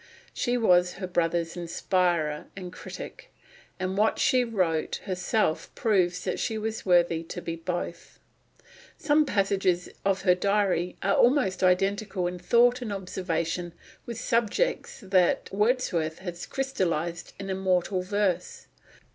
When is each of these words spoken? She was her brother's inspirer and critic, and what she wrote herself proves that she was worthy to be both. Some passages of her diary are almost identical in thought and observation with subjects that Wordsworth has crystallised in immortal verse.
She 0.33 0.57
was 0.57 0.93
her 0.93 1.05
brother's 1.05 1.55
inspirer 1.55 2.47
and 2.55 2.73
critic, 2.73 3.31
and 3.79 3.95
what 3.99 4.17
she 4.17 4.43
wrote 4.43 4.95
herself 5.05 5.69
proves 5.75 6.23
that 6.23 6.39
she 6.39 6.57
was 6.57 6.87
worthy 6.87 7.21
to 7.25 7.39
be 7.39 7.55
both. 7.55 8.17
Some 8.97 9.27
passages 9.27 9.89
of 10.03 10.23
her 10.23 10.33
diary 10.33 10.97
are 11.03 11.13
almost 11.13 11.61
identical 11.61 12.25
in 12.25 12.39
thought 12.39 12.81
and 12.81 12.91
observation 12.91 13.73
with 14.07 14.19
subjects 14.19 15.01
that 15.01 15.51
Wordsworth 15.53 16.17
has 16.17 16.47
crystallised 16.47 17.33
in 17.39 17.51
immortal 17.51 18.01
verse. 18.01 18.65